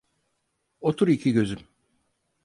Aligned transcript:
Otur 0.81 1.07
iki 1.07 1.31
gözüm. 1.33 1.67